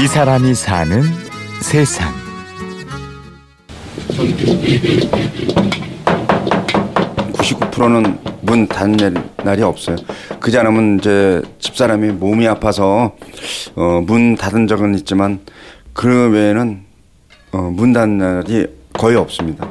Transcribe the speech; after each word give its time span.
이 0.00 0.06
사람이 0.06 0.54
사는 0.54 1.02
세상. 1.60 2.14
는문 7.76 8.68
닫는 8.68 9.16
날이 9.44 9.62
없어요. 9.62 9.96
그지 10.38 10.56
않으면 10.56 10.98
이제 10.98 11.42
집사람이 11.58 12.12
몸이 12.12 12.46
아파서 12.46 13.16
어, 13.74 14.00
문 14.06 14.36
닫은 14.36 14.68
적은 14.68 14.94
있지만 14.96 15.40
그 15.94 16.30
외에는 16.30 16.84
어, 17.52 17.58
문 17.58 17.92
닫는 17.92 18.18
날이 18.18 18.68
거의 18.92 19.16
없습니다. 19.16 19.68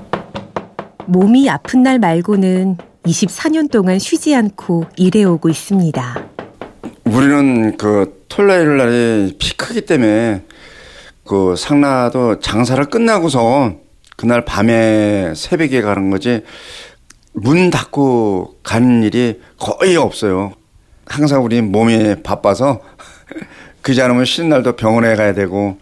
몸이 1.05 1.49
아픈 1.49 1.83
날 1.83 1.99
말고는 1.99 2.75
24년 3.05 3.71
동안 3.71 3.97
쉬지 3.97 4.35
않고 4.35 4.87
일해오고 4.97 5.47
있습니다. 5.47 6.25
우리는 7.05 7.77
그 7.77 8.16
토요일 8.29 8.77
날이 8.77 9.35
피 9.39 9.55
크기 9.55 9.81
때문에 9.81 10.43
그 11.25 11.55
상라도 11.57 12.39
장사를 12.39 12.83
끝나고서 12.85 13.75
그날 14.15 14.45
밤에 14.45 15.33
새벽에 15.35 15.81
가는 15.81 16.09
거지 16.09 16.41
문 17.33 17.69
닫고 17.69 18.55
가는 18.63 19.03
일이 19.03 19.39
거의 19.59 19.95
없어요. 19.95 20.53
항상 21.05 21.43
우리 21.43 21.61
몸이 21.61 22.23
바빠서 22.23 22.81
그지 23.81 24.01
않으면 24.01 24.25
쉬는 24.25 24.49
날도 24.49 24.75
병원에 24.75 25.15
가야 25.15 25.33
되고 25.33 25.77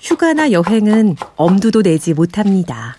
휴가나 0.00 0.50
여행은 0.52 1.16
엄두도 1.36 1.82
내지 1.82 2.14
못합니다. 2.14 2.96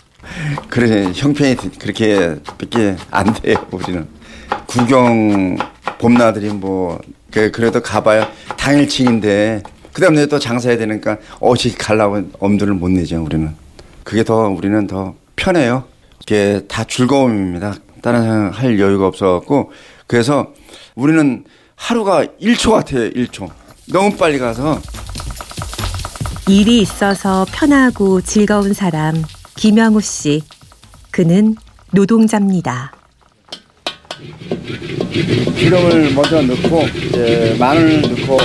그래 0.69 1.11
형편이 1.13 1.55
그렇게 1.79 2.35
밖에 2.57 2.95
안 3.11 3.31
돼요 3.33 3.65
우리는 3.71 4.07
구경 4.67 5.55
봄나들이 5.99 6.49
뭐 6.49 6.99
그래도 7.35 7.81
가봐야 7.81 8.31
당일치기인데. 8.57 9.63
그 9.93 10.01
다음에 10.01 10.25
또 10.25 10.39
장사해야 10.39 10.77
되니까 10.77 11.17
어디 11.39 11.73
가려고 11.77 12.21
엄두를 12.39 12.73
못 12.73 12.89
내죠 12.89 13.23
우리는. 13.23 13.53
그게 14.03 14.23
더 14.23 14.49
우리는 14.49 14.87
더 14.87 15.15
편해요. 15.35 15.85
이게 16.21 16.61
다 16.67 16.83
즐거움입니다. 16.83 17.75
다른 18.01 18.51
할 18.51 18.79
여유가 18.79 19.07
없어갖고. 19.07 19.71
그래서 20.07 20.53
우리는 20.95 21.43
하루가 21.75 22.25
1초 22.25 22.71
같아요 22.71 23.09
1초. 23.09 23.49
너무 23.91 24.15
빨리 24.15 24.37
가서. 24.37 24.79
일이 26.47 26.81
있어서 26.81 27.45
편하고 27.51 28.21
즐거운 28.21 28.73
사람 28.73 29.23
김영우 29.55 30.01
씨. 30.01 30.43
그는 31.11 31.55
노동자입니다. 31.91 32.91
기름을 35.57 36.13
먼저 36.13 36.41
넣고 36.41 36.83
이제 37.07 37.55
마늘 37.59 38.01
넣고 38.01 38.37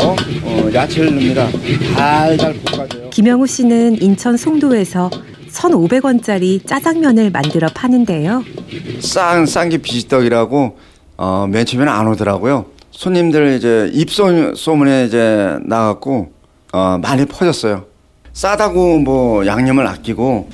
어, 0.45 0.70
야채를 0.73 1.15
넣습니다. 1.15 1.48
달달 1.97 2.55
볶아줘요. 2.65 3.11
김영우 3.11 3.47
씨는 3.47 4.01
인천 4.03 4.37
송도에서 4.37 5.11
1,500원짜리 5.51 6.65
짜장면을 6.67 7.31
만들어 7.31 7.69
파는데요. 7.75 8.45
싼 9.01 9.47
싼게 9.47 9.78
비지떡이라고 9.78 10.78
어, 11.17 11.47
맨 11.51 11.67
처음에는 11.67 11.93
안 11.93 12.06
오더라고요. 12.09 12.67
손님들 12.91 13.55
이제 13.56 13.91
입소 13.93 14.55
소문에 14.55 15.06
이제 15.06 15.56
나갔고 15.65 16.33
어, 16.73 16.98
많이 17.03 17.25
퍼졌어요. 17.27 17.84
싸다고 18.33 18.98
뭐 19.01 19.45
양념을 19.47 19.87
아끼고 19.87 20.48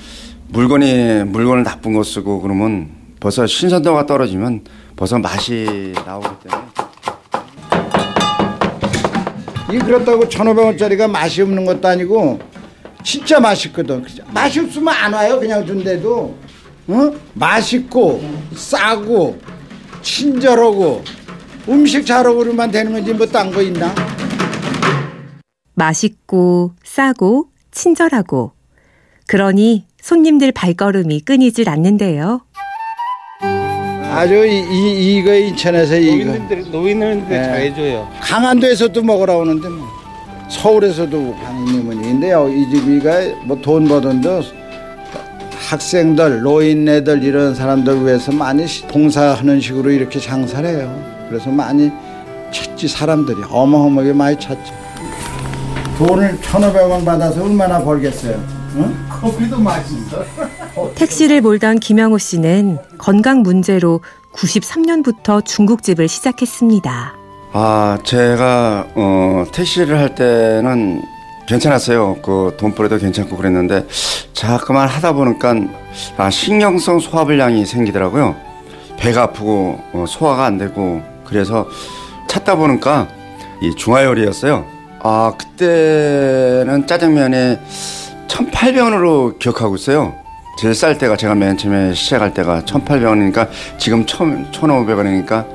물건이 0.48 1.24
물건을 1.24 1.64
나쁜 1.64 1.92
거 1.92 2.02
쓰고 2.02 2.40
그러면 2.40 2.88
벌써 3.20 3.46
신선도가 3.46 4.06
떨어지면 4.06 4.62
벌써 4.96 5.18
맛이 5.18 5.92
나오기 6.06 6.26
때문에 6.42 6.66
이 9.72 9.78
그렇다고 9.78 10.28
천오백 10.28 10.64
원짜리가 10.64 11.08
맛이 11.08 11.42
없는 11.42 11.64
것도 11.66 11.88
아니고 11.88 12.38
진짜 13.02 13.38
맛있거든. 13.38 14.04
맛이 14.32 14.58
없으면 14.60 14.88
안 14.92 15.12
와요. 15.12 15.38
그냥 15.38 15.64
준대도. 15.66 16.36
어? 16.88 17.12
맛있고 17.34 18.22
싸고 18.54 19.38
친절하고 20.02 21.02
음식 21.68 22.06
잘하고 22.06 22.38
그러면 22.38 22.70
되는 22.70 22.92
건지 22.92 23.12
뭐 23.12 23.26
딴 23.26 23.50
거 23.52 23.60
있나? 23.60 23.92
맛있고 25.74 26.72
싸고 26.84 27.48
친절하고 27.72 28.52
그러니 29.26 29.86
손님들 30.00 30.52
발걸음이 30.52 31.20
끊이질 31.22 31.68
않는데요. 31.68 32.45
아주 34.16 34.46
이, 34.46 34.60
이 34.60 35.16
이거 35.18 35.34
인천에서 35.34 35.96
이거 35.96 36.24
노인들 36.32 36.70
노인들 36.70 37.28
네. 37.28 37.44
잘해줘요. 37.44 38.08
강안도에서도 38.20 39.02
먹으러 39.02 39.38
오는데 39.38 39.68
뭐. 39.68 39.86
서울에서도 40.48 41.36
강인님은인데요. 41.44 42.48
이 42.48 42.70
집이가 42.70 43.10
뭐 43.44 43.60
돈 43.60 43.86
버던도 43.86 44.42
학생들, 45.68 46.40
노인네들 46.42 47.24
이런 47.24 47.54
사람들 47.54 48.06
위해서 48.06 48.30
많이 48.32 48.64
봉사하는 48.88 49.60
식으로 49.60 49.90
이렇게 49.90 50.18
장사를 50.20 50.66
해요. 50.68 51.26
그래서 51.28 51.50
많이 51.50 51.90
찾지 52.52 52.88
사람들이 52.88 53.38
어마어마하게 53.50 54.12
많이 54.12 54.38
찾지. 54.38 54.72
돈을 55.98 56.38
천오백 56.40 56.88
원 56.88 57.04
받아서 57.04 57.42
얼마나 57.42 57.82
벌겠어요? 57.82 58.55
응? 58.76 59.06
커피도 59.08 59.58
맛있어. 59.58 60.24
택시를 60.94 61.40
몰던 61.40 61.80
김영호 61.80 62.18
씨는 62.18 62.78
건강 62.98 63.42
문제로 63.42 64.00
93년부터 64.34 65.44
중국집을 65.44 66.08
시작했습니다. 66.08 67.14
아, 67.52 67.98
제가 68.04 68.86
어, 68.94 69.44
택시를 69.52 69.98
할 69.98 70.14
때는 70.14 71.02
괜찮았어요. 71.48 72.16
그 72.22 72.54
돈벌이도 72.58 72.98
괜찮고 72.98 73.36
그랬는데 73.36 73.86
자꾸만 74.34 74.88
하다 74.88 75.12
보니까 75.14 75.54
아, 76.18 76.28
신경성 76.28 76.98
소화불량이 76.98 77.64
생기더라고요. 77.64 78.36
배가 78.98 79.22
아프고 79.22 79.78
어, 79.92 80.04
소화가 80.06 80.44
안 80.44 80.58
되고 80.58 81.02
그래서 81.24 81.66
찾다 82.28 82.56
보니까 82.56 83.08
이 83.62 83.74
중화요리였어요. 83.74 84.66
아, 85.02 85.32
그때는 85.38 86.86
짜장면에 86.86 87.60
1,800원으로 88.28 89.38
기억하고 89.38 89.76
있어요. 89.76 90.14
제일 90.58 90.74
쌀 90.74 90.96
때가 90.96 91.16
제가 91.16 91.34
맨 91.34 91.56
처음에 91.56 91.92
시작할 91.94 92.32
때가 92.32 92.62
1,800원이니까 92.62 93.48
지금 93.78 94.06
1,500원이니까 94.06 95.46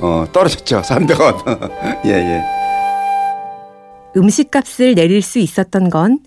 어, 0.00 0.26
떨어졌죠. 0.32 0.80
300원. 0.82 1.70
예, 2.06 2.10
예. 2.10 2.42
음식값을 4.16 4.94
내릴 4.94 5.22
수 5.22 5.38
있었던 5.38 5.90
건 5.90 6.20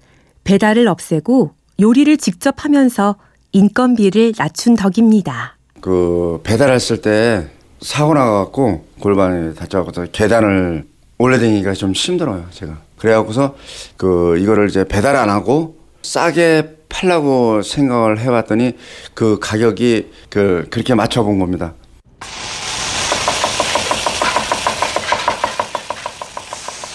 배달을 0.44 0.88
없애고 0.88 1.52
요리를 1.80 2.16
직접 2.18 2.64
하면서 2.64 3.16
인건비를 3.54 4.34
낮춘 4.38 4.76
덕입니다. 4.76 5.58
그 5.82 6.40
배달했을 6.44 7.02
때 7.02 7.48
사고 7.82 8.14
나갖고 8.14 8.86
골반이 9.00 9.56
다쳐갖고 9.56 10.06
계단을 10.12 10.86
올라다니기가 11.18 11.74
좀 11.74 11.92
힘들어요, 11.92 12.46
제가. 12.52 12.78
그래갖고서 12.98 13.56
그 13.98 14.38
이거를 14.38 14.70
이제 14.70 14.84
배달 14.88 15.16
안 15.16 15.30
하고 15.30 15.81
싸게 16.02 16.78
팔라고 16.90 17.62
생각을 17.62 18.20
해봤더니 18.20 18.74
그 19.14 19.40
가격이 19.40 20.08
그 20.30 20.68
그렇게 20.70 20.94
맞춰본 20.94 21.40
겁니다. 21.40 21.74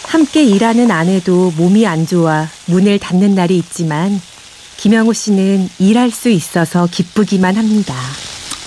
함께 0.06 0.44
일하는 0.44 0.90
아내도 0.90 1.52
몸이 1.56 1.86
안 1.86 2.06
좋아 2.06 2.46
문을 2.66 2.98
닫는 2.98 3.34
날이 3.34 3.58
있지만 3.58 4.20
김영호 4.76 5.12
씨는 5.12 5.68
일할 5.78 6.10
수 6.10 6.28
있어서 6.28 6.86
기쁘기만 6.90 7.56
합니다. 7.56 7.94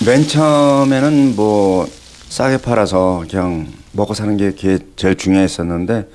맨 0.06 0.28
처음에는 0.28 1.36
뭐 1.36 1.88
싸게 2.30 2.58
팔아서 2.58 3.24
그냥 3.30 3.68
먹고 3.92 4.14
사는 4.14 4.38
게 4.38 4.54
제일 4.96 5.16
중요했었는데 5.18 6.08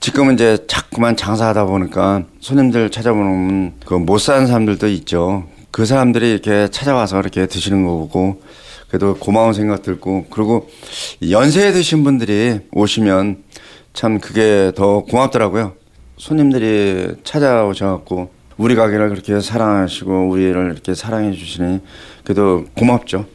지금은 0.00 0.34
이제 0.34 0.64
자꾸만 0.66 1.16
장사하다 1.16 1.66
보니까 1.66 2.24
손님들 2.40 2.90
찾아보면 2.90 3.74
그 3.84 3.94
못 3.94 4.18
사는 4.18 4.46
사람들도 4.46 4.88
있죠. 4.88 5.44
그 5.70 5.84
사람들이 5.84 6.30
이렇게 6.30 6.68
찾아와서 6.70 7.20
이렇게 7.20 7.46
드시는 7.46 7.84
거 7.84 7.90
보고 7.96 8.42
그래도 8.88 9.14
고마운 9.16 9.52
생각 9.52 9.82
들고 9.82 10.26
그리고 10.30 10.68
연세에 11.28 11.72
드신 11.72 12.04
분들이 12.04 12.60
오시면 12.72 13.42
참 13.92 14.18
그게 14.18 14.72
더 14.74 15.00
고맙더라고요. 15.00 15.74
손님들이 16.16 17.14
찾아오셔갖고 17.24 18.30
우리 18.56 18.74
가게를 18.74 19.10
그렇게 19.10 19.40
사랑하시고 19.40 20.28
우리를 20.30 20.72
이렇게 20.72 20.94
사랑해 20.94 21.32
주시니 21.32 21.80
그래도 22.24 22.64
고맙죠. 22.76 23.26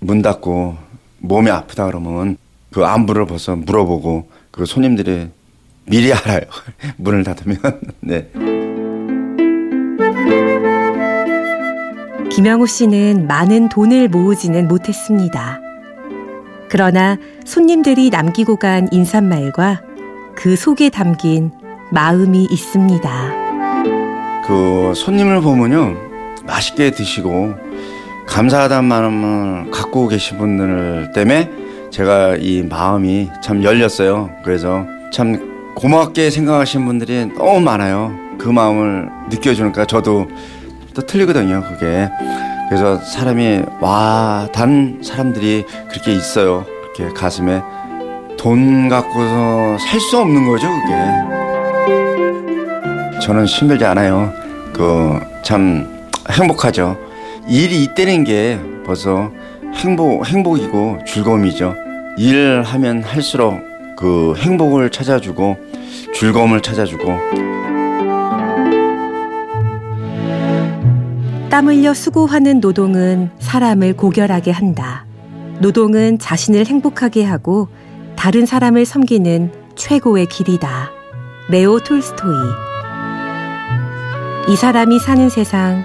문 0.00 0.20
닫고 0.20 0.76
몸이 1.18 1.50
아프다 1.50 1.86
그러면 1.86 2.36
그 2.70 2.84
안부를 2.84 3.26
벌써 3.26 3.56
물어보고 3.56 4.28
그 4.50 4.64
손님들이 4.64 5.28
미리 5.86 6.12
알아요. 6.12 6.42
문을 6.96 7.24
닫으면. 7.24 7.58
네. 8.00 8.28
김영우 12.30 12.66
씨는 12.66 13.26
많은 13.26 13.68
돈을 13.68 14.08
모으지는 14.08 14.68
못했습니다. 14.68 15.60
그러나 16.68 17.18
손님들이 17.44 18.10
남기고 18.10 18.56
간 18.56 18.88
인사말과 18.92 19.82
그 20.36 20.54
속에 20.54 20.88
담긴 20.88 21.50
마음이 21.90 22.46
있습니다. 22.50 23.32
그 24.46 24.92
손님을 24.94 25.40
보면요 25.40 25.96
맛있게 26.46 26.92
드시고 26.92 27.54
감사하다는 28.26 28.84
마음을 28.88 29.70
갖고 29.72 30.06
계신 30.06 30.38
분들 30.38 31.10
때문에 31.12 31.50
제가 31.90 32.36
이 32.38 32.62
마음이 32.62 33.28
참 33.42 33.62
열렸어요. 33.64 34.30
그래서 34.44 34.84
참 35.12 35.72
고맙게 35.74 36.30
생각하시는 36.30 36.86
분들이 36.86 37.26
너무 37.36 37.60
많아요. 37.60 38.12
그 38.38 38.48
마음을 38.48 39.08
느껴주니까 39.30 39.84
저도 39.86 40.28
또 40.94 41.02
틀리거든요. 41.06 41.62
그게 41.68 42.08
그래서 42.68 42.96
사람이 42.98 43.62
와 43.80 44.48
단 44.52 45.00
사람들이 45.02 45.64
그렇게 45.90 46.12
있어요. 46.12 46.64
이렇게 46.96 47.12
가슴에 47.14 47.60
돈 48.38 48.88
갖고서 48.88 49.76
살 49.78 50.00
수 50.00 50.18
없는 50.18 50.46
거죠. 50.46 50.68
그게 50.68 50.94
저는 53.20 53.44
힘들지 53.46 53.84
않아요. 53.84 54.32
그 54.72 55.18
참 55.42 55.88
행복하죠. 56.30 56.96
일이 57.48 57.82
있다는 57.82 58.24
게 58.24 58.60
벌써 58.84 59.30
행복 59.74 60.26
행복이고 60.26 60.98
즐거움이죠. 61.06 61.74
일하면 62.18 63.02
할수록 63.02 63.60
그 63.96 64.34
행복을 64.36 64.90
찾아주고 64.90 65.56
즐거움을 66.14 66.60
찾아주고 66.60 67.06
땀 71.50 71.66
흘려 71.66 71.94
수고하는 71.94 72.60
노동은 72.60 73.30
사람을 73.38 73.94
고결하게 73.94 74.50
한다. 74.50 75.04
노동은 75.60 76.18
자신을 76.18 76.66
행복하게 76.66 77.24
하고 77.24 77.68
다른 78.16 78.46
사람을 78.46 78.86
섬기는 78.86 79.52
최고의 79.74 80.26
길이다. 80.26 80.90
레오 81.48 81.80
톨스토이. 81.80 82.34
이 84.48 84.56
사람이 84.56 84.98
사는 85.00 85.28
세상. 85.28 85.84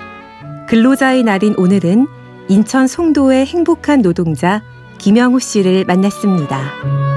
근로자의 0.67 1.23
날인 1.23 1.55
오늘은 1.57 2.07
인천 2.47 2.87
송도의 2.87 3.45
행복한 3.47 4.01
노동자 4.01 4.61
김영우 4.99 5.39
씨를 5.39 5.85
만났습니다. 5.85 7.14